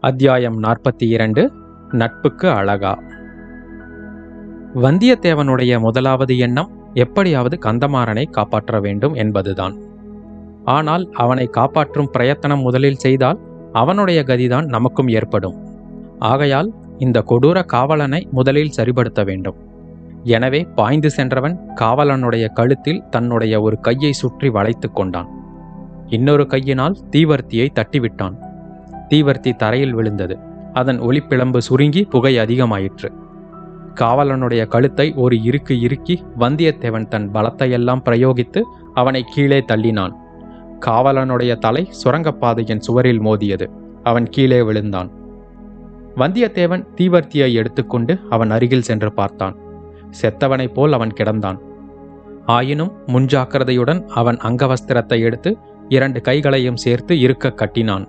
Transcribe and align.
அத்தியாயம் 0.00 0.62
நாற்பத்தி 0.62 1.04
இரண்டு 1.04 1.52
நட்புக்கு 1.90 2.50
அழகா. 2.50 2.98
வந்தியத்தேவனுடைய 4.74 5.80
முதலாவது 5.80 6.38
எண்ணம் 6.38 6.70
எப்படியாவது 6.94 7.58
கந்தமாறனை 7.62 8.30
காப்பாற்ற 8.30 8.80
வேண்டும் 8.80 9.14
என்பதுதான். 9.14 9.76
ஆனால் 10.64 11.10
அவனை 11.12 11.46
காப்பாற்றும் 11.46 12.10
பிரயத்தனம் 12.10 12.60
முதலில் 12.60 12.94
செய்தால் 12.94 13.40
அவனுடைய 13.72 14.22
கதிதான் 14.22 14.66
நமக்கும் 14.66 15.08
ஏற்படும். 15.08 15.54
ஆகையால் 16.18 16.72
இந்த 16.98 17.24
கொடூர 17.26 17.64
காவலனை 17.64 18.28
முதலில் 18.30 18.72
சரிபடுத்த 18.76 19.24
வேண்டும். 19.24 19.56
எனவே 20.24 20.66
பாய்ந்து 20.74 21.10
சென்றவன் 21.10 21.60
காவலனுடைய 21.74 22.52
கழுத்தில் 22.52 23.04
தன்னுடைய 23.10 23.60
ஒரு 23.60 23.80
கையை 23.80 24.12
சுற்றி 24.12 24.48
வளைத்துக் 24.48 24.94
கொண்டான். 24.94 25.28
இன்னொரு 26.06 26.46
கையினால் 26.46 26.96
தீவர்த்தியை 27.10 27.68
தட்டிவிட்டான். 27.74 28.48
தீவர்த்தி 29.10 29.56
தரையில் 29.56 29.92
விழுந்தது. 29.92 30.38
அதன் 30.72 31.00
ஒளிப்பிளம்பு 31.00 31.58
சுருங்கி 31.58 32.02
புகை 32.02 32.38
அதிகமாயிற்று. 32.38 33.08
காவலனுடைய 34.00 34.66
கழுத்தை 34.66 35.12
ஒரு 35.16 35.42
இறுக்கு 35.42 35.80
இறுக்கி 35.80 36.24
வந்தியத்தேவன் 36.38 37.08
தன் 37.08 37.30
பலத்தையெல்லாம் 37.30 38.02
பிரயோகித்து 38.08 38.60
அவனை 38.94 39.24
கீழே 39.28 39.64
தள்ளினான். 39.72 40.12
காவலனுடைய 40.86 41.58
தலை 41.58 41.90
சுரங்கப்பாதையின் 42.04 42.78
சுவரில் 42.78 43.20
மோதியது. 43.20 43.70
அவன் 44.02 44.28
கீழே 44.28 44.62
விழுந்தான். 44.62 45.10
வந்தியத்தேவன் 46.16 46.86
தீவர்த்தியை 47.00 47.52
எடுத்துக்கொண்டு 47.52 48.20
அவன் 48.30 48.50
அருகில் 48.50 48.82
சென்று 48.82 49.12
பார்த்தான். 49.12 49.56
செத்தவனைப் 50.22 50.74
போல் 50.74 50.92
அவன் 50.92 51.12
கிடந்தான். 51.20 51.58
ஆயினும் 52.46 52.92
முன்ஜாக்கிரதையுடன் 53.06 54.08
அவன் 54.08 54.36
அங்கவஸ்திரத்தை 54.36 55.20
எடுத்து 55.20 55.56
இரண்டு 55.88 56.20
கைகளையும் 56.20 56.76
சேர்த்து 56.76 57.18
இருக்க 57.18 57.52
கட்டினான். 57.52 58.08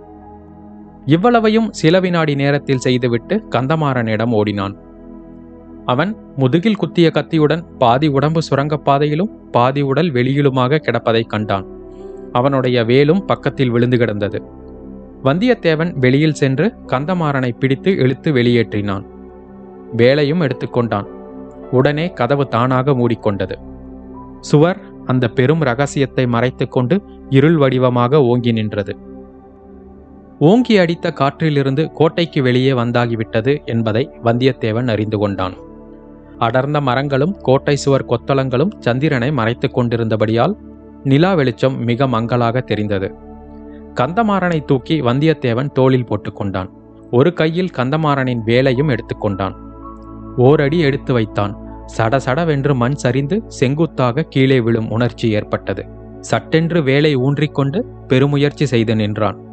இவ்வளவையும் 1.05 1.72
சில 1.72 2.00
வினாடி 2.00 2.36
நேரத்தில் 2.36 2.78
செய்துவிட்டு 2.78 3.44
கந்தமாறனிடம் 3.50 4.32
ஓடினான். 4.32 4.77
அவன் 5.85 6.18
முதுகில் 6.38 6.76
குத்திய 6.76 7.12
கத்தியுடன் 7.12 7.66
பாதி 7.77 8.07
உடம்பு 8.07 8.41
சுரங்கப்பாதையிலும் 8.49 9.29
பாதி 9.52 9.82
உடல் 9.82 10.12
வெளியிலுமாக 10.12 10.77
கிடப்பதைக் 10.77 11.29
கண்டான். 11.29 11.66
அவனுடைய 12.32 12.84
வேலும் 12.84 13.26
பக்கத்தில் 13.26 13.70
விழுந்து 13.70 13.98
கிடந்தது. 13.98 14.44
வந்தியத்தேவன் 15.24 15.94
வெளியில் 15.96 16.34
சென்று 16.34 16.76
கந்தமாறனை 16.88 17.52
பிடித்து 17.60 17.98
இழுத்து 17.98 18.34
வெளியேற்றினான். 18.34 19.05
வேலையும் 19.96 20.41
எடுத்துக்கொண்டான் 20.41 21.05
உடனே 21.72 22.12
கதவு 22.12 22.48
தானாக 22.48 22.91
மூடிக்கொண்டது. 22.91 23.55
சுவர் 24.40 24.82
அந்த 25.05 25.27
பெரும் 25.27 25.60
ரகசியத்தை 25.60 26.26
மறைத்துக்கொண்டு 26.26 27.02
இருள் 27.29 27.57
வடிவமாக 27.57 28.22
ஓங்கி 28.22 28.52
நின்றது. 28.52 28.98
ஓங்கி 30.44 30.78
அடித்த 30.78 31.14
காற்றிலிருந்து 31.16 31.92
கோட்டைக்கு 31.92 32.42
வெளியே 32.42 32.72
வந்தாகிவிட்டது 32.72 33.66
என்பதை 33.66 34.10
வந்தியத்தேவன் 34.24 34.90
அறிந்து 34.90 35.18
கொண்டான். 35.18 35.56
அடர்ந்த 36.38 36.82
மரங்களும் 36.82 37.38
கோட்டை 37.42 37.76
சுவர் 37.76 38.06
கொத்தளங்களும் 38.06 38.72
சந்திரனை 38.80 39.32
மறைத்துக் 39.32 39.78
கொண்டிருந்தபடியால் 39.78 40.56
நிலா 41.04 41.34
வெளிச்சம் 41.34 41.84
மிக 41.84 42.08
மங்களாக 42.08 42.62
தெரிந்தது. 42.62 43.14
கந்தமாறனை 43.96 44.66
தூக்கி 44.66 45.02
வந்தியத்தேவன் 45.02 45.72
தோளில் 45.72 46.06
போட்டுக்கொண்டான் 46.06 46.70
ஒரு 47.12 47.34
கையில் 47.34 47.72
கந்தமாறனின் 47.78 48.42
வேலையும் 48.46 48.90
எடுத்துக்கொண்டான் 48.90 49.56
ஓரடி 50.38 50.80
எடுத்து 50.80 51.14
வைத்தான். 51.14 51.56
சடசடவென்று 51.98 52.76
மண் 52.76 52.94
சரிந்து 52.94 53.44
செங்குத்தாக 53.48 54.24
கீழே 54.24 54.60
விழும் 54.60 54.92
உணர்ச்சி 54.92 55.30
ஏற்பட்டது. 55.32 55.86
சட்டென்று 56.22 56.84
வேலை 56.84 57.16
ஊன்றிக்கொண்டு 57.16 57.86
பெருமுயற்சி 58.08 58.66
செய்து 58.66 58.96
நின்றான். 58.96 59.51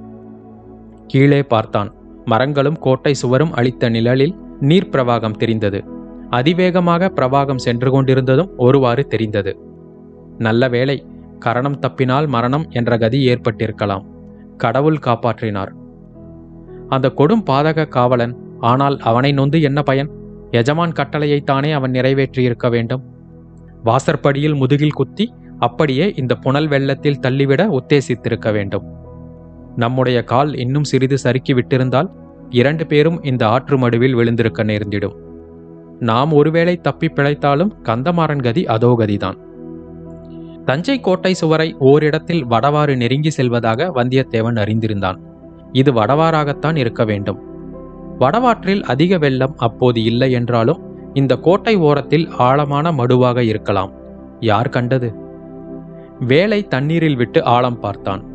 கீழே 1.08 1.42
பார்த்தான். 1.42 1.94
மரங்களும் 2.24 2.78
கோட்டை 2.78 3.14
சுவரும் 3.14 3.52
அளித்த 3.52 3.88
நிழலில் 3.88 4.34
நீர் 4.60 4.88
பிரவாகம் 4.88 5.38
தெரிந்தது. 5.42 5.84
அதிவேகமாக 6.30 7.12
பிரவாகம் 7.14 7.64
சென்று 7.66 7.90
கொண்டிருந்ததும் 7.90 8.50
ஒருவாறு 8.56 9.06
தெரிந்தது. 9.06 9.58
நல்ல 10.38 10.68
வேளை 10.68 11.06
கரணம் 11.38 11.78
தப்பினால் 11.80 12.26
மரணம் 12.26 12.66
என்ற 12.70 12.98
கதி 12.98 13.28
ஏற்பட்டிருக்கலாம். 13.28 14.04
கடவுள் 14.56 14.98
காப்பாற்றினார். 15.06 15.72
அந்த 16.88 17.12
கொடும் 17.16 17.44
பாதக 17.50 17.88
காவலன் 17.88 18.36
ஆனால் 18.60 18.98
அவனை 18.98 19.32
நொந்து 19.32 19.62
என்ன 19.62 19.82
பயன்? 19.82 20.10
எஜமான் 20.50 20.92
கட்டளையைத்தானே 20.92 21.72
அவன் 21.72 21.91
நிறைவேற்றியிருக்க 21.91 22.70
வேண்டும். 22.70 23.02
வாசற்படியில் 23.84 24.54
முதுகில் 24.54 24.98
குத்தி 25.00 25.34
அப்படியே 25.58 26.12
இந்த 26.16 26.34
புனல் 26.34 26.68
வெள்ளத்தில் 26.68 27.18
தள்ளிவிட 27.18 27.62
உத்தேசித்திருக்க 27.66 28.52
வேண்டும். 28.52 28.97
நம்முடைய 29.78 30.22
கால் 30.22 30.56
இன்னும் 30.56 30.84
சிறிது 30.84 31.19
சறுக்கி 31.19 31.55
விட்டிருந்தால் 31.55 32.09
இரண்டு 32.50 32.87
பேரும் 32.87 33.22
இந்த 33.22 33.49
ஆற்று 33.49 33.77
மடுவில் 33.78 34.15
விழுந்திருக்க 34.15 34.65
நேர்ந்திடும். 34.65 35.16
நாம் 35.99 36.33
ஒருவேளை 36.33 36.77
தப்பி 36.77 37.06
பிழைத்தாலும் 37.06 37.72
கந்தமாறன் 37.83 38.43
கதி 38.43 38.66
அதோ 38.66 38.97
கதிதான். 38.99 39.39
தஞ்சை 40.65 41.00
கோட்டை 41.00 41.34
சுவரை 41.34 41.77
ஓரிடத்தில் 41.78 42.47
வடவாறு 42.47 42.97
நெருங்கி 42.97 43.31
செல்வதாக 43.31 43.91
வந்தியத்தேவன் 43.94 44.59
அறிந்திருந்தான். 44.65 45.19
இது 45.72 45.93
வடவாறாகத்தான் 45.93 46.77
இருக்க 46.77 47.05
வேண்டும். 47.05 47.39
வடவாற்றில் 48.19 48.83
அதிக 48.83 49.19
வெள்ளம் 49.19 49.55
அப்போது 49.56 50.03
இல்லை 50.03 50.33
என்றாலும் 50.33 50.83
இந்த 51.12 51.37
கோட்டை 51.37 51.77
ஓரத்தில் 51.77 52.27
ஆழமான 52.28 52.93
மடுவாக 52.93 53.39
இருக்கலாம். 53.39 53.93
யார் 54.41 54.69
கண்டது? 54.69 55.15
வேலை 56.21 56.66
தண்ணீரில் 56.66 57.16
விட்டு 57.16 57.45
ஆழம் 57.45 57.81
பார்த்தான். 57.81 58.28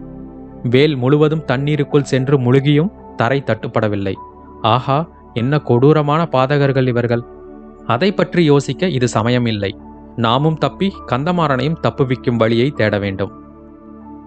வேல் 0.64 0.96
முழுவதும் 0.96 1.46
தண்ணீருக்குள் 1.46 2.04
சென்று 2.04 2.38
முழுகியும் 2.40 2.92
தரை 3.16 3.44
தட்டுப்படவில்லை. 3.46 4.14
ஆஹா 4.62 5.10
என்ன 5.34 5.60
கொடூரமான 5.60 6.28
பாதகர்கள் 6.32 6.88
இவர்கள். 6.88 7.24
அதை 7.86 8.12
பற்றி 8.12 8.44
யோசிக்க 8.46 8.88
இது 8.88 9.08
சமயம் 9.08 9.46
இல்லை 9.46 9.72
நாமும் 10.16 10.58
தப்பி 10.58 10.94
கந்தமாறனையும் 11.08 11.80
தப்புவிக்கும் 11.82 12.36
வழியை 12.36 12.72
தேட 12.72 12.98
வேண்டும். 12.98 13.32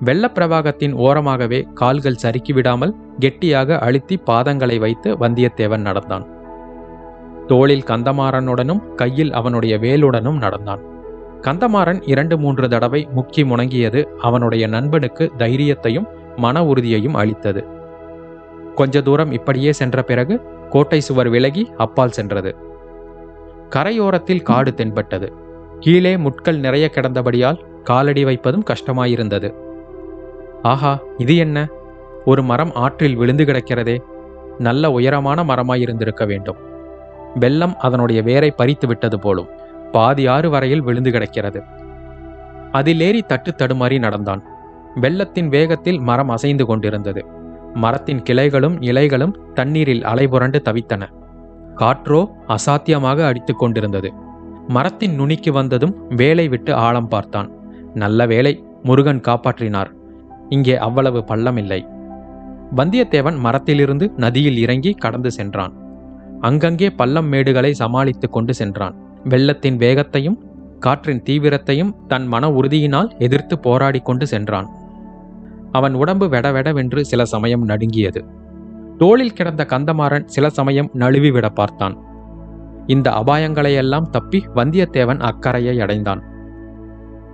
வெள்ளப்பிரவாகத்தின் 0.04 0.92
ஓரமாகவே 0.92 1.72
கால்கள் 1.74 2.14
சறுக்கி 2.14 2.52
விடாமல் 2.52 2.96
கெட்டியாக 3.18 3.78
அழுத்தி 3.78 4.16
பாதங்களை 4.26 4.78
வைத்து 4.78 5.16
வந்தியத்தேவன் 5.16 5.86
நடந்தான். 5.88 6.26
தோளில் 7.46 7.86
கந்தமாறனுடனும் 7.86 8.94
கையில் 8.94 9.32
அவனுடைய 9.32 9.78
வேலுடனும் 9.78 10.38
நடந்தான். 10.38 10.82
கந்தமாறன் 11.40 12.00
இரண்டு 12.06 12.38
மூன்று 12.38 12.68
தடவை 12.68 13.08
முக்கி 13.16 13.42
முணங்கியது 13.44 14.04
அவனுடைய 14.20 14.66
நண்பனுக்கு 14.66 15.32
தைரியத்தையும் 15.38 16.08
மன 16.36 16.64
உறுதியையும் 16.64 17.14
அளித்தது. 17.14 17.64
கொஞ்ச 18.74 19.00
தூரம் 19.00 19.32
இப்படியே 19.32 19.72
சென்ற 19.72 20.02
பிறகு 20.02 20.42
கோட்டை 20.70 21.00
சுவர் 21.00 21.28
விலகி 21.28 21.70
அப்பால் 21.76 22.10
சென்றது. 22.10 22.56
கரையோரத்தில் 23.70 24.42
காடு 24.42 24.74
தென்பட்டது. 24.74 25.32
கீழே 25.80 26.16
முட்கள் 26.16 26.58
நிறைய 26.58 26.90
கிடந்தபடியால் 26.92 27.58
காலடி 27.82 28.24
வைப்பதும் 28.24 28.64
கஷ்டமாயிருந்தது. 28.64 29.54
ஆஹா 30.62 31.02
இது 31.16 31.36
என்ன? 31.36 31.68
ஒரு 32.24 32.42
மரம் 32.42 32.72
ஆற்றில் 32.74 33.16
விழுந்து 33.16 33.44
கிடக்கிறதே. 33.44 33.98
நல்ல 34.58 34.90
உயரமான 34.90 35.44
மரமாயிருந்திருக்க 35.44 36.26
வேண்டும். 36.26 36.56
வெள்ளம் 37.34 37.76
அதனுடைய 37.78 38.22
வேரை 38.22 38.50
பறித்து 38.50 38.86
விட்டது 38.86 39.18
போலும். 39.18 39.48
பாதி 39.92 40.26
ஆறு 40.26 40.50
வரையில் 40.50 40.82
விழுந்து 40.82 41.10
கிடக்கிறது. 41.10 41.62
அதிலேறி 42.72 43.22
தட்டு 43.22 43.54
தடுமாறி 43.58 43.98
நடந்தான். 43.98 44.42
வெள்ளத்தின் 45.00 45.48
வேகத்தில் 45.48 45.98
மரம் 45.98 46.28
அசைந்து 46.28 46.66
கொண்டிருந்தது. 46.66 47.22
மரத்தின் 47.74 48.22
கிளைகளும் 48.22 48.76
இலைகளும் 48.80 49.34
தண்ணீரில் 49.54 50.02
அலைபுரண்டு 50.02 50.58
தவித்தன. 50.68 51.02
காற்றோ 51.76 52.20
அசாத்தியமாக 52.48 53.18
அடித்துக் 53.24 53.58
கொண்டிருந்தது. 53.58 54.12
மரத்தின் 54.68 55.14
நுனிக்கு 55.14 55.52
வந்ததும் 55.52 55.94
வேலை 56.08 56.48
விட்டு 56.48 56.74
ஆழம் 56.74 57.08
பார்த்தான். 57.08 57.50
நல்ல 57.94 58.26
வேலை 58.26 58.64
முருகன் 58.82 59.20
காப்பாற்றினார். 59.20 59.90
இங்கே 60.48 60.76
அவ்வளவு 60.76 61.24
பள்ளம் 61.24 61.56
இல்லை 61.56 61.86
வந்தியத்தேவன் 62.76 63.38
மரத்திலிருந்து 63.38 64.12
நதியில் 64.16 64.58
இறங்கி 64.58 64.92
கடந்து 64.92 65.30
சென்றான். 65.30 65.74
அங்கங்கே 66.40 66.90
பள்ளம் 66.90 67.32
மேடுகளை 67.32 67.70
சமாளித்துக் 67.70 68.32
கொண்டு 68.32 68.54
சென்றான். 68.54 68.96
வெள்ளத்தின் 69.24 69.76
வேகத்தையும் 69.76 70.38
காற்றின் 70.78 71.22
தீவிரத்தையும் 71.22 71.92
தன் 72.08 72.26
மன 72.26 72.48
உறுதியினால் 72.48 73.10
எதிர்த்து 73.18 73.58
போராடி 73.58 74.00
கொண்டு 74.00 74.26
சென்றான். 74.26 74.68
அவன் 75.76 75.94
உடம்பு 75.94 76.26
வெடவெடவென்று 76.26 77.00
சில 77.00 77.24
சமயம் 77.24 77.64
நடுங்கியது. 77.64 78.24
தோளில் 78.98 79.32
கிடந்த 79.32 79.66
கந்தமாறன் 79.68 80.24
சில 80.24 80.48
சமயம் 80.48 80.90
நழுவி 80.92 81.30
விட 81.30 81.48
பார்த்தான். 81.48 81.96
இந்த 82.86 83.10
அபாயங்களையெல்லாம் 83.10 84.10
தப்பி 84.10 84.44
வந்தியத்தேவன் 84.54 85.20
அக்கறையை 85.20 85.80
அடைந்தான். 85.80 86.22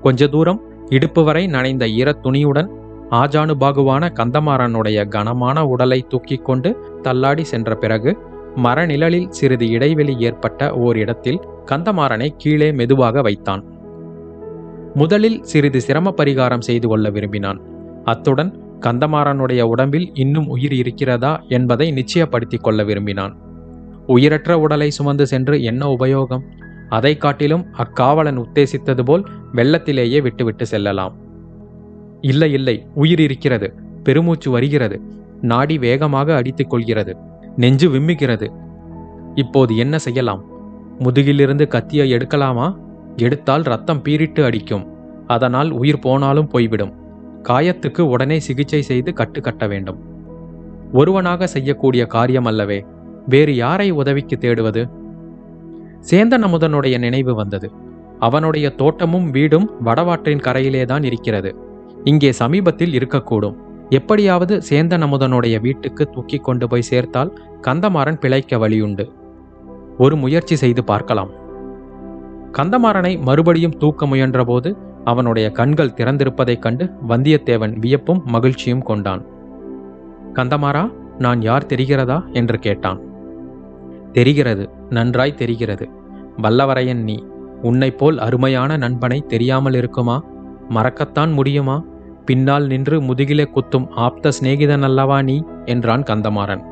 கொஞ்ச 0.02 0.26
தூரம் 0.26 0.60
இடுப்பு 0.88 1.24
வரை 1.24 1.46
நனைந்த 1.46 1.86
ஈரத் 1.86 2.22
துணியுடன் 2.22 2.68
ஆஜானுபாகுவான 3.10 4.04
கந்தமாறனுடைய 4.14 5.08
கனமான 5.08 5.64
உடலை 5.66 6.04
தூக்கிக் 6.08 6.44
கொண்டு 6.44 6.70
தள்ளாடி 7.02 7.44
சென்ற 7.44 7.74
பிறகு 7.74 8.18
மரநிழலில் 8.56 9.28
சிறிது 9.28 9.66
இடைவெளி 9.68 10.14
ஏற்பட்ட 10.18 10.72
ஓரிடத்தில் 10.74 11.40
கந்தமாறனை 11.70 12.28
கீழே 12.36 12.72
மெதுவாக 12.72 13.20
வைத்தான். 13.20 13.62
முதலில் 14.94 15.42
சிறிது 15.42 15.80
சிரம 15.80 16.14
பரிகாரம் 16.16 16.60
செய்து 16.60 16.88
கொள்ள 16.88 17.10
விரும்பினான். 17.10 17.60
அத்துடன் 18.04 18.60
கந்தமாறனுடைய 18.80 19.60
உடம்பில் 19.60 20.10
இன்னும் 20.14 20.46
உயிர் 20.46 20.72
இருக்கிறதா 20.72 21.44
என்பதை 21.48 21.92
நிச்சயப்படுத்திக் 21.92 22.62
கொள்ள 22.62 22.84
விரும்பினான். 22.84 23.36
உயிரற்ற 24.06 24.58
உடலை 24.58 24.90
சுமந்து 24.90 25.26
சென்று 25.26 25.62
என்ன 25.62 25.86
உபயோகம்? 25.86 26.40
அதை 26.88 27.16
காட்டிலும் 27.16 27.66
அக்காவலன் 27.72 28.38
உத்தேசித்தது 28.38 29.04
போல் 29.04 29.26
வெள்ளத்திலேயே 29.52 30.22
விட்டுவிட்டு 30.22 30.66
செல்லலாம். 30.66 31.16
இல்லை 32.20 32.52
இல்லை 32.52 32.86
உயிர் 32.94 33.20
இருக்கிறது 33.20 33.74
பெருமூச்சு 34.02 34.50
வருகிறது 34.50 35.00
நாடி 35.40 35.78
வேகமாக 35.78 36.34
அடித்துக் 36.34 36.70
கொள்கிறது 36.70 37.16
நெஞ்சு 37.56 37.88
விம்முகிறது. 37.88 38.48
இப்போது 39.34 39.76
என்ன 39.76 39.98
செய்யலாம்? 39.98 40.44
முதுகிலிருந்து 40.98 41.68
கத்தியை 41.68 42.12
எடுக்கலாமா? 42.12 42.76
எடுத்தால் 43.16 43.62
ரத்தம் 43.62 44.02
பீரிட்டு 44.02 44.44
அடிக்கும் 44.44 44.86
அதனால் 45.26 45.70
உயிர் 45.70 45.98
போனாலும் 45.98 46.46
போய்விடும். 46.46 47.00
காயத்துக்கு 47.42 48.00
உடனே 48.00 48.38
சிகிச்சை 48.38 48.82
செய்து 48.82 49.12
கட்டு 49.12 49.40
கட்ட 49.40 49.66
வேண்டும். 49.66 49.98
ஒருவனாக 50.92 51.46
செய்யக்கூடிய 51.46 52.06
காரியம் 52.06 52.44
அல்லவே 52.44 52.84
வேறு 53.28 53.54
யாரை 53.54 53.90
உதவிக்கு 53.90 54.36
தேடுவது? 54.40 54.90
சேந்தன் 56.10 56.44
அமுதனுடைய 56.44 56.98
நினைவு 56.98 57.34
வந்தது. 57.34 57.70
அவனுடைய 58.18 58.70
தோட்டமும் 58.70 59.30
வீடும் 59.30 59.70
வடவாற்றின் 59.84 60.38
கரையிலேதான் 60.38 61.04
இருக்கிறது. 61.04 61.56
இங்கே 62.04 62.32
சமீபத்தில் 62.32 62.98
இருக்கக்கூடும். 62.98 63.56
எப்படியாவது 63.88 64.62
சேந்தன் 64.70 65.06
அமுதனுடைய 65.06 65.60
வீட்டுக்கு 65.60 66.10
தூக்கி 66.10 66.36
கொண்டு 66.36 66.68
போய் 66.68 66.84
சேர்த்தால் 66.90 67.38
கந்தமாறன் 67.62 68.20
பிழைக்க 68.20 68.56
வழியுண்டு. 68.56 69.10
ஒரு 69.98 70.16
முயற்சி 70.16 70.56
செய்து 70.56 70.84
பார்க்கலாம். 70.84 71.30
கந்தமாறனை 72.52 73.20
மறுபடியும் 73.20 73.76
தூக்க 73.76 74.06
முயன்றபோது 74.06 74.76
அவனுடைய 75.04 75.50
கண்கள் 75.50 75.94
திறந்திருப்பதைக் 75.96 76.58
கண்டு 76.58 76.90
வந்தியத்தேவன் 77.08 77.78
வியப்பும் 77.78 78.22
மகிழ்ச்சியும் 78.24 78.82
கொண்டான். 78.82 79.24
கந்தமாறா 80.34 80.92
நான் 81.18 81.42
யார் 81.42 81.66
தெரிகிறதா? 81.66 82.32
என்று 82.32 82.58
கேட்டான். 82.58 83.00
தெரிகிறது 84.12 84.70
நன்றாய் 84.90 85.34
தெரிகிறது. 85.34 85.88
வல்லவரையன் 86.42 87.02
நீ 87.02 87.24
உன்னைப் 87.62 87.98
போல் 87.98 88.18
அருமையான 88.18 88.76
நண்பனை 88.76 89.24
தெரியாமல் 89.26 89.74
இருக்குமா? 89.74 90.24
மறக்கத்தான் 90.70 91.32
முடியுமா? 91.32 91.82
பின்னால் 92.24 92.66
நின்று 92.66 93.00
முதுகிலே 93.00 93.44
குத்தும் 93.44 93.88
ஆப்த 93.90 94.32
சிநேகிதன் 94.42 94.82
அல்லவா 94.82 95.22
நீ? 95.22 95.44
என்றான் 95.64 96.02
கந்தமாறன். 96.02 96.62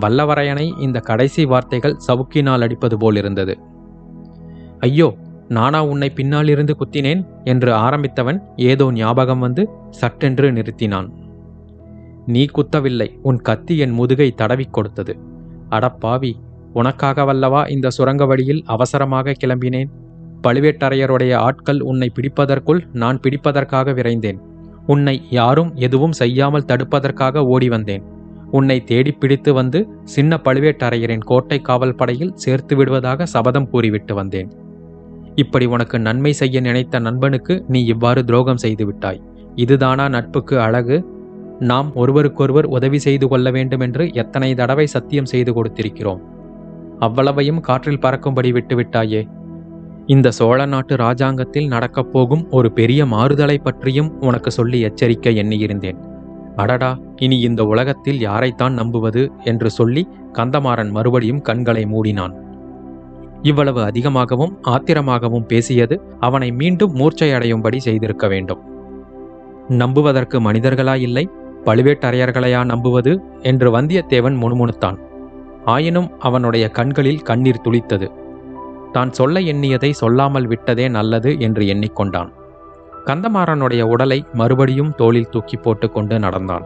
வல்லவரையனை 0.00 0.80
இந்த 0.80 1.00
கடைசி 1.00 1.44
வார்த்தைகள் 1.44 1.96
சவுக்கினால் 2.06 2.60
அடிப்பது 2.60 2.98
போல் 2.98 3.16
இருந்தது 3.16 3.58
ஐயோ 4.78 5.14
நானா 5.50 5.84
உன்னை 5.84 6.08
பின்னாலிருந்து 6.10 6.74
குத்தினேன் 6.74 7.22
என்று 7.44 7.70
ஆரம்பித்தவன் 7.74 8.38
ஏதோ 8.56 8.90
ஞாபகம் 8.92 9.38
வந்து 9.38 9.62
சட்டென்று 9.90 10.52
நிறுத்தினான். 10.52 11.08
நீ 12.26 12.44
குத்தவில்லை 12.44 13.08
உன் 13.22 13.40
கத்தி 13.40 13.76
என் 13.78 13.90
முதுகை 13.90 14.28
தடவிக் 14.32 14.72
கொடுத்தது. 14.72 15.14
அடப்பாவி 15.70 16.32
உனக்காகவல்லவா 16.74 17.68
இந்த 17.68 17.90
சுரங்க 17.90 18.26
வழியில் 18.26 18.62
அவசரமாக 18.66 19.34
கிளம்பினேன்? 19.44 19.90
பழுவேட்டரையருடைய 20.42 21.32
ஆட்கள் 21.34 21.80
உன்னை 21.80 22.10
பிடிப்பதற்குள் 22.14 22.80
நான் 22.92 23.20
பிடிப்பதற்காக 23.20 23.92
விரைந்தேன். 23.92 24.38
உன்னை 24.86 25.22
யாரும் 25.30 25.74
எதுவும் 25.76 26.12
செய்யாமல் 26.12 26.64
தடுப்பதற்காக 26.64 27.44
ஓடி 27.44 27.68
வந்தேன். 27.68 28.04
உன்னை 28.50 28.84
தேடி 28.84 29.12
பிடித்து 29.12 29.50
வந்து 29.54 29.80
சின்ன 30.04 30.40
பழுவேட்டரையரின் 30.44 31.24
கோட்டை 31.24 31.60
காவல் 31.60 31.94
படையில் 31.94 32.34
சேர்த்து 32.34 32.76
விடுவதாக 32.76 33.26
சபதம் 33.26 33.68
கூறிவிட்டு 33.68 34.14
வந்தேன். 34.14 34.50
இப்படி 35.42 35.66
உனக்கு 35.66 35.96
நன்மை 36.00 36.32
செய்ய 36.32 36.60
நினைத்த 36.60 36.98
நண்பனுக்கு 36.98 37.54
நீ 37.68 37.80
இவ்வாறு 37.84 38.20
துரோகம் 38.24 38.56
செய்து 38.56 38.84
விட்டாய் 38.86 39.20
இதுதானா 39.54 40.04
நட்புக்கு 40.08 40.56
அழகு? 40.60 40.96
நாம் 41.60 41.88
ஒருவருக்கொருவர் 41.94 42.66
உதவி 42.66 42.98
செய்து 42.98 43.26
கொள்ள 43.28 43.50
வேண்டும் 43.50 43.80
என்று 43.80 44.04
எத்தனை 44.12 44.50
தடவை 44.54 44.86
சத்தியம் 44.86 45.24
செய்து 45.24 45.50
கொடுத்திருக்கிறோம். 45.52 46.20
அவ்வளவையும் 46.98 47.60
காற்றில் 47.60 48.02
பறக்கும்படி 48.02 48.50
விட்டுவிட்டாயே. 48.52 49.22
இந்த 50.06 50.28
சோழ 50.30 50.60
நாட்டு 50.66 50.94
ராஜாங்கத்தில் 50.96 51.68
நடக்கப் 51.68 52.12
போகும் 52.12 52.44
ஒரு 52.50 52.68
பெரிய 52.72 53.00
மாறுதலை 53.06 53.56
பற்றியும் 53.58 54.10
உனக்கு 54.20 54.50
சொல்லி 54.50 54.78
எச்சரிக்க 54.84 55.34
எண்ணியிருந்தேன். 55.42 55.98
அடடா 56.56 56.92
இனி 57.16 57.36
இந்த 57.40 57.62
உலகத்தில் 57.64 58.20
யாரைத்தான் 58.20 58.72
நம்புவது 58.72 59.22
என்று 59.44 59.68
சொல்லி 59.70 60.02
கந்தமாறன் 60.32 60.90
மறுபடியும் 60.90 61.42
கண்களை 61.42 61.84
மூடினான். 61.84 62.34
இவ்வளவு 63.42 63.82
அதிகமாகவும் 63.82 64.58
ஆத்திரமாகவும் 64.68 65.46
பேசியது 65.46 66.00
அவனை 66.20 66.52
மீண்டும் 66.52 66.96
மூர்ச்சையடையும்படி 66.96 67.76
செய்திருக்க 67.76 68.28
வேண்டும். 68.28 68.60
நம்புவதற்கு 69.68 70.40
மனிதர்களா 70.40 70.96
இல்லை 70.96 71.30
பழுவேட்டரையர்களையா 71.64 72.64
நம்புவது 72.64 73.22
என்று 73.42 73.80
வந்தியத்தேவன் 73.80 74.36
முணுமுணுத்தான். 74.42 74.98
ஆயினும் 75.64 76.10
அவனுடைய 76.18 76.68
கண்களில் 76.68 77.22
கண்ணீர் 77.22 77.64
துளித்தது. 77.64 78.12
தான் 78.92 79.12
சொல்ல 79.12 79.40
எண்ணியதை 79.40 79.90
சொல்லாமல் 79.90 80.46
விட்டதே 80.46 80.88
நல்லது 80.88 81.40
என்று 81.40 81.64
எண்ணிக்கொண்டான். 81.64 82.30
கந்தமாறனுடைய 83.04 83.82
உடலை 83.82 84.24
மறுபடியும் 84.32 84.94
தோளில் 84.94 85.28
தூக்கி 85.28 85.56
போட்டுக்கொண்டு 85.56 86.18
நடந்தான். 86.18 86.64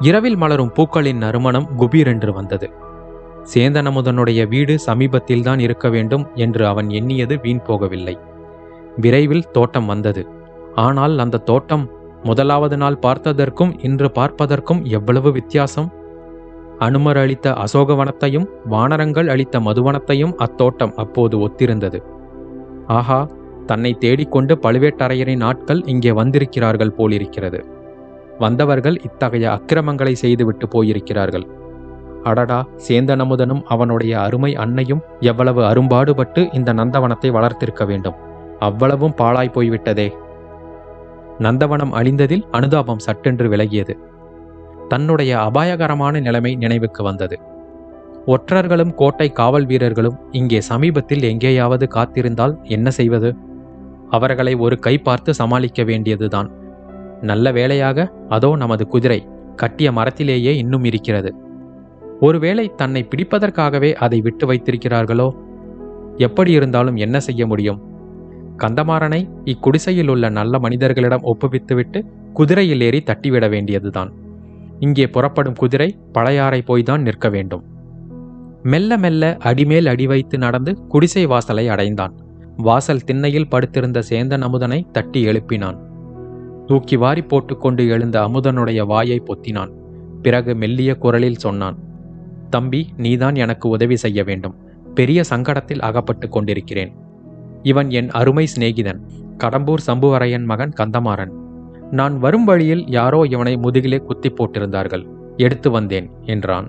இரவில் 0.00 0.36
மலரும் 0.36 0.72
பூக்களின் 0.72 1.16
நறுமணம் 1.16 1.68
குபீரென்று 1.78 2.32
வந்தது. 2.32 2.70
சேந்தனமுதனுடைய 3.54 4.48
வீடு 4.48 4.74
சமீபத்தில்தான் 4.86 5.58
இருக்க 5.58 5.88
வேண்டும் 5.88 6.24
என்று 6.34 6.66
அவன் 6.66 6.88
எண்ணியது 6.90 7.40
வீண் 7.42 7.62
போகவில்லை. 7.66 8.16
விரைவில் 8.96 9.50
தோட்டம் 9.50 9.86
வந்தது. 9.86 10.26
ஆனால் 10.74 11.18
அந்த 11.18 11.36
தோட்டம் 11.38 11.84
முதலாவது 12.22 12.76
நாள் 12.76 13.02
பார்த்ததற்கும் 13.02 13.72
இன்று 13.82 14.10
பார்ப்பதற்கும் 14.14 14.84
எவ்வளவு 14.84 15.32
வித்தியாசம்? 15.32 15.88
அனுமர் 16.78 17.16
அளித்த 17.16 17.52
அசோகவனத்தையும் 17.64 18.46
வானரங்கள் 18.64 19.28
அளித்த 19.28 19.60
மதுவனத்தையும் 19.60 20.34
அத்தோட்டம் 20.38 20.94
அப்போது 20.94 21.36
ஒத்திருந்தது. 21.38 22.00
ஆஹா 22.86 23.20
தன்னை 23.66 23.92
தேடிக்கொண்டு 23.98 24.54
பழுவேட்டரையரின் 24.62 25.44
ஆட்கள் 25.44 25.80
இங்கே 25.86 26.12
வந்திருக்கிறார்கள் 26.12 26.96
போலிருக்கிறது. 26.96 27.60
வந்தவர்கள் 28.38 28.96
இத்தகைய 29.02 29.46
அக்கிரமங்களை 29.50 30.14
செய்துவிட்டு 30.14 30.68
போயிருக்கிறார்கள். 30.68 31.46
அடடா 32.26 32.58
சேந்தனமுதனும் 32.86 33.62
அவனுடைய 33.64 34.12
அருமை 34.20 34.50
அன்னையும் 34.54 35.02
எவ்வளவு 35.20 35.60
அரும்பாடுபட்டு 35.64 36.42
இந்த 36.52 36.72
நந்தவனத்தை 36.72 37.30
வளர்த்திருக்க 37.30 37.84
வேண்டும். 37.86 38.16
அவ்வளவும் 38.58 39.14
பாழாய் 39.14 39.54
போய்விட்டதே. 39.54 40.08
நந்தவனம் 41.38 41.92
அழிந்ததில் 41.92 42.44
அனுதாபம் 42.50 42.98
சட்டென்று 42.98 43.48
விலகியது. 43.48 43.94
தன்னுடைய 44.88 45.32
அபாயகரமான 45.38 46.20
நிலைமை 46.20 46.52
நினைவுக்கு 46.54 47.02
வந்தது. 47.02 47.36
ஒற்றர்களும் 48.26 48.94
கோட்டை 48.94 49.28
காவல் 49.32 49.66
வீரர்களும் 49.66 50.20
இங்கே 50.30 50.60
சமீபத்தில் 50.60 51.22
எங்கேயாவது 51.22 51.86
காத்திருந்தால் 51.94 52.54
என்ன 52.68 52.90
செய்வது? 52.90 53.30
அவர்களை 54.10 54.52
ஒரு 54.54 54.76
கை 54.78 54.94
பார்த்து 54.98 55.30
சமாளிக்க 55.34 55.82
வேண்டியதுதான். 55.82 56.48
நல்ல 57.22 57.52
வேளையாக 57.52 58.08
அதோ 58.28 58.50
நமது 58.56 58.84
குதிரை 58.86 59.20
கட்டிய 59.56 59.88
மரத்திலேயே 59.92 60.52
இன்னும் 60.56 60.84
இருக்கிறது. 60.84 61.30
ஒருவேளை 62.20 62.72
தன்னை 62.76 63.08
பிடிப்பதற்காகவே 63.08 63.92
அதை 63.92 64.20
விட்டு 64.20 64.52
வைத்திருக்கிறார்களோ? 64.52 65.36
எப்படி 66.16 66.52
இருந்தாலும் 66.52 66.96
என்ன 66.96 67.20
செய்ய 67.20 67.46
முடியும்? 67.46 67.80
கந்தமாறனை 68.58 69.28
இக்குடிசையில் 69.44 70.08
உள்ள 70.08 70.28
நல்ல 70.28 70.58
மனிதர்களிடம் 70.58 71.22
ஒப்புவித்துவிட்டு 71.22 72.02
குதிரையில் 72.32 72.80
ஏறி 72.80 73.02
தட்டிவிட 73.02 73.50
வேண்டியதுதான். 73.50 74.12
இங்கே 74.78 75.06
புறப்படும் 75.06 75.54
குதிரை 75.54 75.98
பழையாறை 76.12 76.62
போய்தான் 76.66 77.00
நிற்க 77.00 77.28
வேண்டும். 77.28 77.64
மெல்ல 78.62 78.98
மெல்ல 78.98 79.36
அடிமேல் 79.36 79.86
அடி 79.86 80.06
வைத்து 80.06 80.38
நடந்து 80.38 80.86
குடிசை 80.86 81.26
வாசலை 81.26 81.68
அடைந்தான். 81.68 82.14
வாசல் 82.56 83.04
திண்ணையில் 83.04 83.48
படுத்திருந்த 83.48 84.02
சேந்தன் 84.10 84.40
அமுதனை 84.40 84.86
தட்டி 84.92 85.26
எழுப்பினான். 85.26 85.78
தூக்கி 86.66 86.96
வாரி 86.96 87.22
போட்டுக்கொண்டு 87.22 87.88
எழுந்த 87.88 88.20
அமுதனுடைய 88.20 88.86
வாயை 88.86 89.22
பொத்தினான். 89.26 89.70
பிறகு 90.22 90.54
மெல்லிய 90.54 90.94
குரலில் 90.94 91.34
சொன்னான் 91.34 91.84
தம்பி 92.50 92.88
நீதான் 92.96 93.34
எனக்கு 93.34 93.68
உதவி 93.68 93.96
செய்ய 93.96 94.24
வேண்டும். 94.24 94.54
பெரிய 94.94 95.22
சங்கடத்தில் 95.30 95.78
அகப்பட்டு 95.78 96.28
கொண்டிருக்கிறேன். 96.28 96.92
இவன் 97.62 97.90
என் 97.90 98.10
அருமை 98.10 98.46
சிநேகிதன் 98.56 99.00
கடம்பூர் 99.44 99.82
சம்புவரையன் 99.86 100.44
மகன் 100.44 100.72
கந்தமாறன். 100.80 101.32
நான் 101.90 102.18
வரும் 102.18 102.44
வழியில் 102.44 102.86
யாரோ 102.88 103.26
இவனை 103.30 103.56
முதுகிலே 103.56 103.98
குத்தி 103.98 104.28
போட்டிருந்தார்கள். 104.28 105.04
எடுத்து 105.36 105.70
வந்தேன் 105.70 106.10
என்றான். 106.24 106.68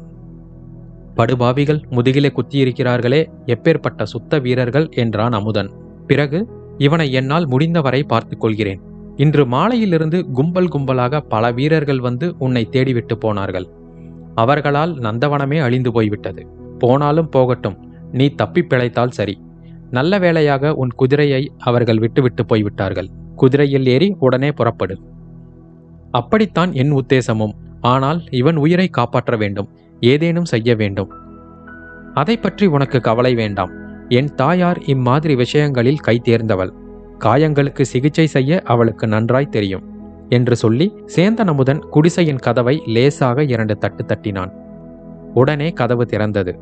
படுபாவிகள் 1.16 1.82
முதுகிலே 1.90 2.30
குத்தியிருக்கிறார்களே 2.30 3.22
எப்பேற்பட்ட 3.46 4.04
சுத்த 4.04 4.40
வீரர்கள் 4.40 4.90
என்றான் 4.90 5.32
அமுதன். 5.32 5.72
பிறகு 6.08 6.40
இவனை 6.78 7.12
என்னால் 7.12 7.48
முடிந்தவரை 7.48 8.06
பார்த்துக்கொள்கிறேன் 8.10 8.82
இன்று 9.16 9.46
மாலையிலிருந்து 9.46 10.26
கும்பல் 10.32 10.68
கும்பலாக 10.68 11.20
பல 11.30 11.52
வீரர்கள் 11.52 12.00
வந்து 12.00 12.36
உன்னை 12.40 12.68
தேடிவிட்டு 12.72 13.14
போனார்கள். 13.14 13.68
அவர்களால் 14.38 14.94
நந்தவனமே 14.98 15.60
அழிந்து 15.62 15.92
போய்விட்டது. 15.92 16.42
போனாலும் 16.80 17.30
போகட்டும் 17.30 17.78
நீ 18.12 18.26
தப்பி 18.30 18.62
பிழைத்தால் 18.62 19.16
சரி. 19.18 19.36
நல்ல 19.92 20.20
வேளையாக 20.20 20.74
உன் 20.74 20.92
குதிரையை 20.96 21.42
அவர்கள் 21.58 22.00
விட்டுவிட்டு 22.00 22.44
போய்விட்டார்கள். 22.46 23.10
குதிரையில் 23.36 23.88
ஏறி 23.88 24.16
உடனே 24.20 24.50
புறப்படு. 24.52 24.96
அப்படித்தான் 26.12 26.72
என் 26.74 26.94
உத்தேசமும். 26.94 27.56
ஆனால் 27.82 28.20
இவன் 28.32 28.56
உயிரை 28.56 28.88
காப்பாற்ற 28.88 29.36
வேண்டும் 29.38 29.70
ஏதேனும் 30.02 30.46
செய்ய 30.46 30.76
வேண்டும். 30.76 31.12
அதை 32.14 32.36
பற்றி 32.38 32.66
உனக்கு 32.66 33.00
கவலை 33.00 33.34
வேண்டாம். 33.36 33.72
என் 34.10 34.32
தாயார் 34.36 34.80
இம்மாதிரி 34.86 35.36
விஷயங்களில் 35.36 36.04
கை 36.08 36.16
தேர்ந்தவள் 36.24 36.74
காயங்களுக்கு 37.24 37.82
சிகிச்சை 37.82 38.26
செய்ய 38.28 38.60
அவளுக்கு 38.66 39.06
நன்றாய் 39.08 39.54
தெரியும். 39.56 39.86
என்று 40.30 40.56
சொல்லி 40.56 40.88
சேந்தன் 41.16 41.48
அமுதன் 41.48 41.82
குடிசையின் 41.90 42.40
கதவை 42.40 42.84
லேசாக 42.86 43.44
இரண்டு 43.44 43.78
தட்டு 43.78 44.04
தட்டினான். 44.06 44.52
உடனே 45.34 45.70
கதவு 45.72 46.04
திறந்தது. 46.04 46.54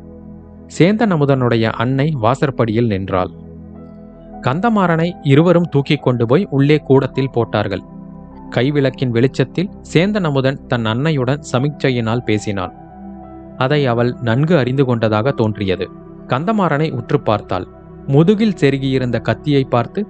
சேந்தன் 0.78 1.12
அமுதனுடைய 1.16 1.64
அன்னை 1.72 2.12
வாசற்படியில் 2.20 2.86
நின்றாள். 2.86 3.32
கந்தமாறனை 4.42 5.12
இருவரும் 5.22 5.68
தூக்கிக் 5.70 6.02
கொண்டு 6.02 6.26
போய் 6.26 6.46
உள்ளே 6.50 6.78
கூடத்தில் 6.78 7.32
போட்டார்கள். 7.32 7.84
கைவிளக்கின் 8.54 9.08
வெளிச்சத்தில் 9.08 9.70
சேந்தன் 9.94 10.24
அமுதன் 10.24 10.66
தன் 10.66 10.84
அன்னையுடன் 10.84 11.42
சமிக்சையினால் 11.52 12.24
பேசினாள் 12.24 12.74
அதை 13.56 13.86
அவள் 13.86 14.16
நன்கு 14.20 14.54
அறிந்து 14.58 14.84
கொண்டதாக 14.84 15.30
தோன்றியது. 15.30 15.86
கந்தமாறனை 16.26 16.92
உற்று 16.92 17.20
பார்த்தாள். 17.20 17.66
முதுகில் 18.06 18.58
செருகியிருந்த 18.60 19.20
கத்தியை 19.20 19.64
பார்த்து 19.64 20.06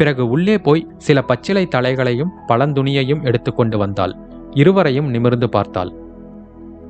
பிறகு 0.00 0.28
உள்ளே 0.28 0.58
போய் 0.58 0.88
சில 0.96 1.22
பச்சிலை 1.22 1.68
தலைகளையும் 1.70 2.34
பழந்துணியையும் 2.48 3.22
எடுத்துக்கொண்டு 3.22 3.78
வந்தாள். 3.78 4.14
இருவரையும் 4.50 5.08
நிமிர்ந்து 5.08 5.48
பார்த்தாள். 5.48 5.90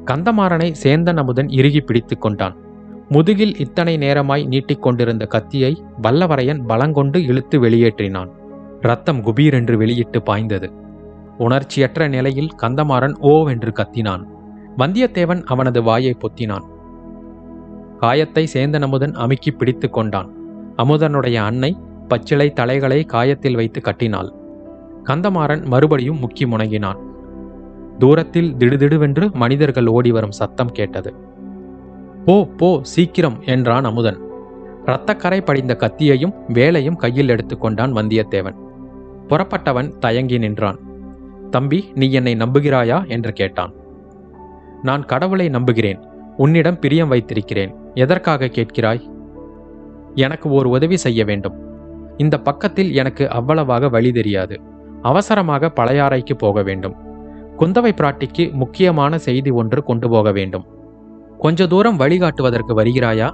கந்தமாறனை 0.06 0.68
சேந்தன் 0.82 1.16
அமுதன் 1.16 1.48
இறுகி 1.48 1.80
பிடித்துக் 1.80 2.20
கொண்டான். 2.20 2.56
முதுகில் 3.08 3.54
இத்தனை 3.58 3.94
நேரமாய் 3.96 4.46
நீட்டிக்கொண்டிருந்த 4.46 5.26
கத்தியை 5.26 5.72
வல்லவரையன் 6.02 6.60
பலங்கொண்டு 6.66 7.18
இழுத்து 7.26 7.56
வெளியேற்றினான். 7.62 8.30
ரத்தம் 8.80 9.20
குபீரென்று 9.24 9.74
வெளியிட்டு 9.74 10.22
பாய்ந்தது. 10.22 10.72
உணர்ச்சியற்ற 11.38 12.08
நிலையில் 12.08 12.50
கந்தமாறன் 12.62 13.16
ஓவென்று 13.22 13.72
கத்தினான். 13.72 14.24
வந்தியத்தேவன் 14.78 15.42
அவனது 15.44 15.82
வாயை 15.82 16.16
பொத்தினான். 16.16 16.66
காயத்தை 17.98 18.48
சேந்தன் 18.54 18.82
அமுதன் 18.82 19.14
அமுக்கி 19.14 19.50
பிடித்து 19.50 19.90
கொண்டான். 19.90 20.28
அமுதனுடைய 20.76 21.34
அன்னை 21.34 21.76
பச்சிலை 22.10 22.52
தலைகளை 22.52 23.04
காயத்தில் 23.04 23.54
வைத்து 23.54 23.80
கட்டினாள். 23.80 24.32
கந்தமாறன் 25.04 25.64
மறுபடியும் 25.64 26.18
முக்கி 26.20 26.44
முணங்கினான் 26.44 27.08
தூரத்தில் 27.98 28.54
திடுதிடுவென்று 28.58 29.32
மனிதர்கள் 29.32 29.86
ஓடி 29.86 30.10
வரும் 30.10 30.30
சத்தம் 30.30 30.72
கேட்டது. 30.72 31.14
போ 32.24 32.44
போ 32.44 32.78
சீக்கிரம் 32.82 33.38
என்றான் 33.44 33.84
அமுதன். 33.84 34.18
இரத்தக்கரை 34.86 35.40
படிந்த 35.40 35.76
கத்தியையும் 35.78 36.34
வேலையும் 36.48 36.96
கையில் 36.96 37.28
எடுத்துக்கொண்டான் 37.28 37.94
வந்தியத்தேவன். 37.94 38.56
புறப்பட்டவன் 39.28 39.98
தயங்கி 39.98 40.38
நின்றான். 40.38 40.78
தம்பி 41.50 41.90
நீ 41.94 42.10
என்னை 42.10 42.34
நம்புகிறாயா? 42.34 43.08
என்று 43.08 43.32
கேட்டான். 43.32 43.72
நான் 44.82 45.04
கடவுளை 45.04 45.48
நம்புகிறேன். 45.48 46.00
உன்னிடம் 46.36 46.78
பிரியம் 46.78 47.08
வைத்திருக்கிறேன். 47.08 47.74
எதற்காக 47.94 48.46
கேட்கிறாய்? 48.46 49.02
எனக்கு 50.14 50.50
ஓர் 50.50 50.66
உதவி 50.66 50.96
செய்ய 50.96 51.24
வேண்டும். 51.24 51.58
இந்த 52.22 52.36
பக்கத்தில் 52.40 52.90
எனக்கு 52.94 53.24
அவ்வளவாக 53.30 53.88
வழி 53.88 54.10
தெரியாது. 54.12 54.56
அவசரமாக 55.02 55.72
பழையாறைக்கு 55.76 56.34
போக 56.38 56.62
வேண்டும். 56.62 56.96
குந்தவை 57.58 57.92
பிராட்டிக்கு 58.00 58.44
முக்கியமான 58.52 59.12
செய்தி 59.18 59.50
ஒன்று 59.60 59.80
கொண்டு 59.82 60.08
போக 60.08 60.28
வேண்டும். 60.32 60.66
கொஞ்ச 61.38 61.66
தூரம் 61.66 62.00
வழிகாட்டுவதற்கு 62.00 62.72
வருகிறாயா? 62.80 63.28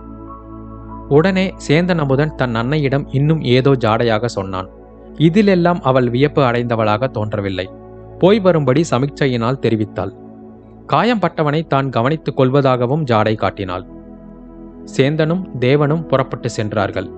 உடனே 1.09 1.47
சேந்தன் 1.67 2.03
அமுதன் 2.05 2.35
தன் 2.35 2.55
அன்னையிடம் 2.55 3.05
இன்னும் 3.11 3.43
ஏதோ 3.57 3.73
ஜாடையாக 3.85 4.25
சொன்னான். 4.37 4.69
இதிலெல்லாம் 5.27 5.81
அவள் 5.81 6.09
வியப்பு 6.11 6.43
அடைந்தவளாக 6.43 7.09
தோன்றவில்லை. 7.09 7.67
போய் 8.19 8.41
வரும்படி 8.41 8.83
சமிக்சையினால் 8.91 9.63
தெரிவித்தாள். 9.65 10.13
காயம் 10.87 11.23
பட்டவனை 11.23 11.61
தான் 11.67 11.89
கவனித்துக் 11.89 12.39
கொள்வதாகவும் 12.39 13.07
ஜாடை 13.11 13.35
காட்டினாள். 13.35 13.85
சேந்தனும் 14.97 15.45
தேவனும் 15.61 16.05
புறப்பட்டு 16.07 16.51
சென்றார்கள். 16.51 17.09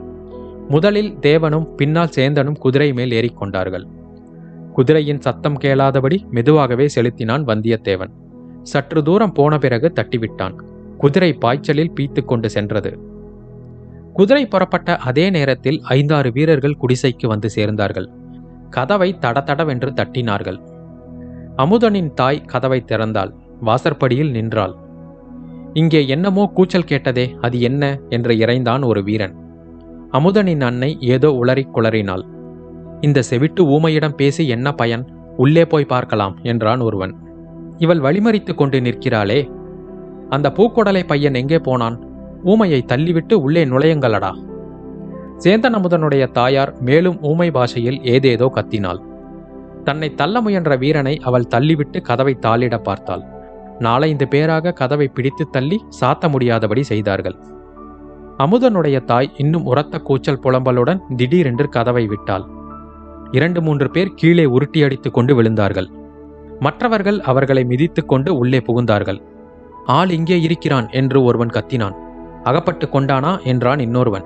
முதலில் 0.69 1.19
தேவனும் 1.19 1.75
பின்னால் 1.75 2.15
சேந்தனும் 2.17 2.59
குதிரை 2.59 2.93
மேல் 2.93 3.11
ஏறிக்கொண்டார்கள். 3.11 3.85
குதிரையின் 4.73 5.21
சத்தம் 5.21 5.59
கேளாதபடி 5.59 6.31
மெதுவாகவே 6.31 6.89
செலுத்தினான் 6.89 7.45
வந்தியத்தேவன். 7.45 8.11
சற்று 8.63 9.03
தூரம் 9.03 9.33
போன 9.33 9.59
பிறகு 9.59 9.93
தட்டிவிட்டான். 9.95 10.55
குதிரை 10.99 11.33
பாய்ச்சலில் 11.33 11.93
பீத்து 12.01 12.25
கொண்டு 12.25 12.51
சென்றது. 12.51 12.99
குதிரை 14.13 14.47
புறப்பட்ட 14.47 14.97
அதே 14.97 15.31
நேரத்தில் 15.31 15.81
ஐந்தாறு 15.83 16.33
வீரர்கள் 16.33 16.79
குடிசைக்கு 16.83 17.27
வந்து 17.27 17.49
சேர்ந்தார்கள். 17.55 18.09
கதவை 18.71 19.17
தடதடவென்று 19.21 19.91
தட்டினார்கள். 19.91 20.61
அமுதனின் 21.57 22.15
தாய் 22.15 22.45
கதவை 22.45 22.85
திறந்தாள். 22.87 23.33
வாசற்படியில் 23.61 24.31
நின்றாள். 24.31 24.77
இங்கே 25.73 26.09
என்னமோ 26.09 26.51
கூச்சல் 26.55 26.85
கேட்டதே 26.85 27.37
அது 27.41 27.61
என்ன? 27.61 28.01
என்று 28.09 28.35
இறைந்தான் 28.35 28.85
ஒரு 28.85 29.03
வீரன். 29.03 29.47
அமுதனின் 30.13 30.61
அன்னை 30.61 30.97
ஏதோ 31.01 31.29
உளறிக் 31.29 31.73
குளறினாள். 31.75 32.25
இந்த 33.01 33.23
செவிட்டு 33.31 33.63
ஊமையிடம் 33.67 34.15
பேசி 34.15 34.49
என்ன 34.49 34.73
பயன்? 34.73 35.05
உள்ளே 35.37 35.65
போய் 35.65 35.85
பார்க்கலாம் 35.85 36.37
என்றான் 36.43 36.81
ஒருவன். 36.81 37.15
இவள் 37.79 37.99
வழிமறித்து 37.99 38.55
கொண்டு 38.55 38.81
நிற்கிறாளே. 38.81 39.51
அந்த 40.29 40.53
பூக்கொடலை 40.57 41.07
பையன் 41.07 41.35
எங்கே 41.35 41.59
போனான்? 41.59 41.99
ஊமையை 42.45 42.81
தள்ளிவிட்டு 42.87 43.33
உள்ளே 43.33 43.65
நுழையுங்களடா. 43.65 44.33
சேந்தன் 45.39 45.77
அமுதனுடைய 45.79 46.31
தாயார் 46.31 46.81
மேலும் 46.81 47.23
ஊமை 47.23 47.51
பாஷையில் 47.51 48.01
ஏதேதோ 48.03 48.53
கத்தினாள். 48.55 49.01
தன்னை 49.85 50.15
தள்ள 50.15 50.41
முயன்ற 50.41 50.77
வீரனை 50.77 51.19
அவள் 51.19 51.51
தள்ளிவிட்டு 51.55 52.01
கதவை 52.01 52.39
தாளிட 52.43 52.79
பார்த்தாள். 52.79 53.23
நாலைந்து 53.79 54.29
பேராக 54.29 54.73
கதவை 54.73 55.09
பிடித்து 55.09 55.47
தள்ளி 55.51 55.85
சாத்த 56.01 56.29
முடியாதபடி 56.29 56.83
செய்தார்கள். 56.83 57.37
அமுதனுடைய 58.39 59.05
தாய் 59.05 59.33
இன்னும் 59.37 59.65
உரத்த 59.65 59.99
கூச்சல் 59.99 60.41
புலம்பலுடன் 60.43 61.01
திடீரென்று 61.17 61.69
கதவை 61.69 62.07
விட்டாள். 62.07 62.45
இரண்டு 63.31 63.63
மூன்று 63.63 63.91
பேர் 63.91 64.13
கீழே 64.15 64.45
உருட்டி 64.45 64.83
அடித்துக் 64.83 65.15
கொண்டு 65.15 65.43
விழுந்தார்கள். 65.43 65.89
மற்றவர்கள் 66.61 67.21
அவர்களை 67.21 67.65
மிதித்துக் 67.65 68.09
கொண்டு 68.09 68.37
உள்ளே 68.37 68.59
புகுந்தார்கள். 68.59 69.23
ஆள் 69.87 70.11
இங்கே 70.11 70.41
இருக்கிறான் 70.41 70.89
என்று 70.91 71.25
ஒருவன் 71.25 71.49
கத்தினான். 71.49 71.97
அகப்பட்டு 72.43 72.87
கொண்டானா? 72.87 73.43
என்றான் 73.43 73.79
இன்னொருவன். 73.79 74.25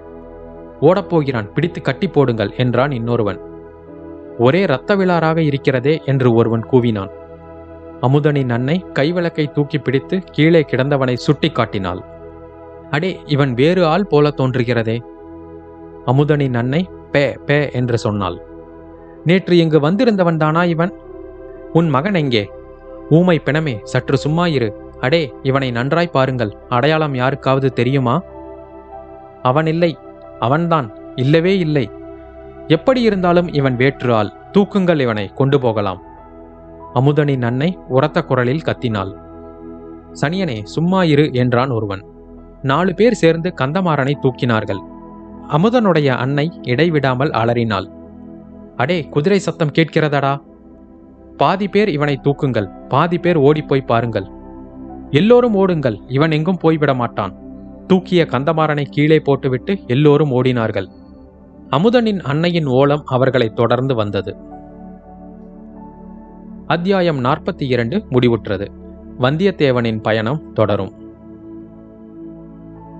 ஓடப்போகிறான் 0.81 1.53
பிடித்து 1.53 1.81
கட்டி 1.81 2.09
போடுங்கள் 2.09 2.53
என்றான் 2.57 2.91
இன்னொருவன். 2.91 3.41
ஒரே 4.39 4.61
இரத்த 4.61 4.97
விழாராக 4.97 5.43
இருக்கிறதே 5.43 6.03
என்று 6.05 6.35
ஒருவன் 6.35 6.65
கூவினான். 6.73 7.11
அமுதனின் 8.03 8.51
அன்னை 8.51 8.85
கைவிளக்கை 8.95 9.51
தூக்கி 9.51 9.79
பிடித்து 9.79 10.23
கீழே 10.33 10.67
கிடந்தவனை 10.69 11.15
சுட்டி 11.15 11.51
காட்டினாள். 11.51 12.12
அடே 12.93 13.21
இவன் 13.27 13.53
வேறு 13.55 13.87
ஆள் 13.87 14.07
போல 14.07 14.29
தோன்றுகிறதே. 14.29 14.97
அமுதனின் 16.07 16.57
அன்னை 16.57 16.89
பே 17.13 17.37
பே 17.47 17.71
என்று 17.73 17.99
சொன்னாள். 17.99 18.37
நேற்று 19.25 19.59
இங்கு 19.59 19.81
வந்திருந்தவன் 19.81 20.37
தானா 20.37 20.65
இவன்? 20.65 20.93
உன் 21.73 21.89
மகன் 21.89 22.15
எங்கே? 22.15 22.51
ஊமை 23.11 23.41
பிணமே 23.45 23.75
சற்று 23.83 24.17
சும்மா 24.17 24.47
இரு 24.47 24.69
அடே 25.01 25.33
இவனை 25.43 25.71
நன்றாய் 25.71 26.13
பாருங்கள். 26.13 26.53
அடையாளம் 26.69 27.15
யாருக்காவது 27.15 27.73
தெரியுமா? 27.73 28.23
அவன் 29.43 29.67
இல்லை 29.67 29.99
அவன்தான். 30.41 30.89
இல்லவே 31.15 31.59
இல்லை. 31.59 31.91
எப்படி 32.69 33.01
இருந்தாலும் 33.03 33.49
இவன் 33.53 33.77
வேற்று 33.77 34.15
ஆள். 34.15 34.31
தூக்குங்கள் 34.53 35.01
இவனை 35.01 35.27
கொண்டு 35.35 35.61
போகலாம். 35.61 36.01
அமுதனின் 36.95 37.45
அன்னை 37.45 37.79
உரத்த 37.89 38.23
குரலில் 38.23 38.67
கத்தினாள். 38.67 39.13
சனியனே 40.21 40.59
சும்மா 40.65 41.03
இரு 41.05 41.27
என்றான் 41.33 41.71
ஒருவன். 41.71 42.03
நாலு 42.63 42.95
பேர் 42.95 43.13
சேர்ந்து 43.13 43.55
கந்தமாறனை 43.61 44.15
தூக்கினார்கள். 44.23 44.81
அமுதனுடைய 45.49 46.09
அன்னை 46.09 46.61
இடைவிடாமல் 46.63 47.31
அலறினாள். 47.31 47.91
அடே 48.77 49.05
குதிரை 49.05 49.39
சத்தம் 49.39 49.71
கேட்கிறதடா? 49.71 50.43
பாதி 51.37 51.69
பேர் 51.69 51.89
இவனை 51.89 52.21
தூக்குங்கள் 52.23 52.89
பாதி 52.89 53.19
பேர் 53.19 53.37
ஓடிப்போய் 53.37 53.81
பாருங்கள். 53.81 54.27
எல்லோரும் 55.11 55.55
ஓடுங்கள் 55.55 56.01
இவன் 56.09 56.31
எங்கும் 56.31 56.57
போய்விட 56.57 56.95
மாட்டான். 56.95 57.37
தூக்கிய 57.87 58.27
கந்தமாறனை 58.31 58.85
கீழே 58.91 59.21
போட்டுவிட்டு 59.21 59.79
எல்லோரும் 59.87 60.31
ஓடினார்கள். 60.31 60.89
அமுதனின் 61.71 62.21
அன்னையின் 62.21 62.67
ஓலம் 62.67 63.03
அவர்களை 63.05 63.49
தொடர்ந்து 63.49 63.95
வந்தது. 63.95 64.37
அத்தியாயம் 66.67 67.25
நாற்பத்தி 67.25 67.63
இரண்டு 67.63 68.07
முடிவுற்றது. 68.11 68.67
வந்தியத்தேவனின் 69.19 70.03
பயணம் 70.03 70.53
தொடரும். 70.53 71.02